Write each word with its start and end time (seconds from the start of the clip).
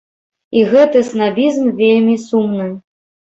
І 0.59 0.63
гэты 0.71 1.03
снабізм 1.09 1.69
вельмі 1.81 2.15
сумны. 2.25 2.67